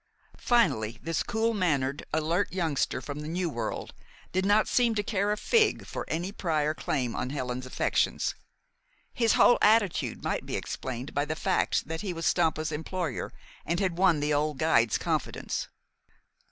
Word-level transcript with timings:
Finally, 0.39 0.97
this 1.03 1.21
cool 1.21 1.53
mannered, 1.53 2.03
alert 2.11 2.51
youngster 2.51 3.01
from 3.01 3.19
the 3.19 3.27
New 3.27 3.47
World 3.51 3.93
did 4.31 4.47
not 4.47 4.67
seem 4.67 4.95
to 4.95 5.03
care 5.03 5.31
a 5.31 5.37
fig 5.37 5.85
for 5.85 6.05
any 6.09 6.31
prior 6.31 6.73
claim 6.73 7.15
on 7.15 7.29
Helen's 7.29 7.67
affections. 7.67 8.33
His 9.13 9.33
whole 9.33 9.59
attitude 9.61 10.23
might 10.23 10.43
be 10.43 10.55
explained 10.55 11.13
by 11.13 11.25
the 11.25 11.35
fact 11.35 11.87
that 11.87 12.01
he 12.01 12.13
was 12.13 12.25
Stampa's 12.25 12.71
employer, 12.71 13.31
and 13.63 13.79
had 13.79 13.99
won 13.99 14.21
the 14.21 14.33
old 14.33 14.57
guide's 14.57 14.97
confidence. 14.97 15.67